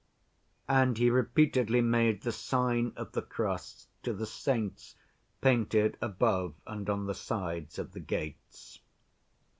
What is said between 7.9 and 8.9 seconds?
the gates.